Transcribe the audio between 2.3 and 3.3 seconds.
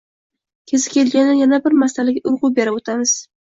urg‘u berib o‘tamiz.